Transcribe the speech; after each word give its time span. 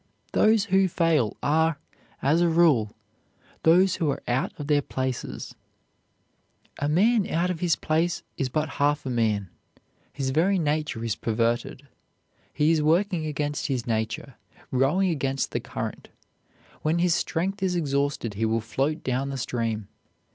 Those 0.31 0.65
who 0.65 0.87
fail 0.87 1.37
are, 1.43 1.77
as 2.23 2.41
a 2.41 2.49
rule, 2.49 2.95
those 3.61 3.97
who 3.97 4.09
are 4.09 4.23
out 4.27 4.51
of 4.59 4.65
their 4.65 4.81
places. 4.81 5.53
A 6.79 6.89
man 6.89 7.29
out 7.29 7.51
of 7.51 7.59
his 7.59 7.75
place 7.75 8.23
is 8.35 8.49
but 8.49 8.67
half 8.81 9.05
a 9.05 9.11
man; 9.11 9.51
his 10.11 10.31
very 10.31 10.57
nature 10.57 11.03
is 11.03 11.15
perverted. 11.15 11.87
He 12.51 12.71
is 12.71 12.81
working 12.81 13.27
against 13.27 13.67
his 13.67 13.85
nature, 13.85 14.37
rowing 14.71 15.11
against 15.11 15.51
the 15.51 15.59
current. 15.59 16.09
When 16.81 16.97
his 16.97 17.13
strength 17.13 17.61
is 17.61 17.75
exhausted 17.75 18.33
he 18.33 18.45
will 18.47 18.59
float 18.59 19.03
down 19.03 19.29
the 19.29 19.37
stream. 19.37 19.87